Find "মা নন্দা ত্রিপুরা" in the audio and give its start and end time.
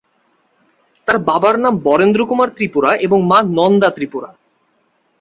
3.25-4.29